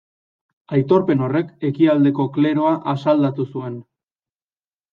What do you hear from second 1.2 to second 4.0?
horrek ekialdeko kleroa asaldatu zuen.